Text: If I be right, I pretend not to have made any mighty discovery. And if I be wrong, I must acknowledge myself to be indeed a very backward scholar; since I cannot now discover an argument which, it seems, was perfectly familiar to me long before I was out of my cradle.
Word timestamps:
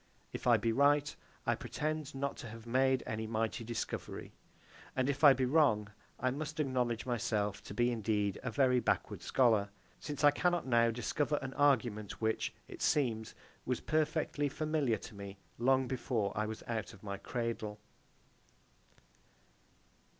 If 0.33 0.47
I 0.47 0.57
be 0.57 0.71
right, 0.71 1.15
I 1.45 1.53
pretend 1.53 2.15
not 2.15 2.35
to 2.37 2.47
have 2.49 2.65
made 2.65 3.03
any 3.05 3.27
mighty 3.27 3.63
discovery. 3.63 4.31
And 4.95 5.07
if 5.07 5.23
I 5.23 5.33
be 5.33 5.45
wrong, 5.45 5.91
I 6.19 6.31
must 6.31 6.59
acknowledge 6.59 7.05
myself 7.05 7.61
to 7.65 7.75
be 7.75 7.91
indeed 7.91 8.39
a 8.41 8.49
very 8.49 8.79
backward 8.79 9.21
scholar; 9.21 9.69
since 9.99 10.23
I 10.23 10.31
cannot 10.31 10.65
now 10.65 10.89
discover 10.89 11.37
an 11.43 11.53
argument 11.53 12.19
which, 12.19 12.51
it 12.67 12.81
seems, 12.81 13.35
was 13.63 13.79
perfectly 13.79 14.49
familiar 14.49 14.97
to 14.97 15.13
me 15.13 15.37
long 15.59 15.87
before 15.87 16.35
I 16.35 16.47
was 16.47 16.63
out 16.65 16.93
of 16.93 17.03
my 17.03 17.17
cradle. 17.19 17.77